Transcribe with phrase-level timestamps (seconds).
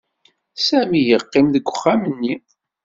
[0.67, 2.33] Sami yeqqim deg uxxam-nni.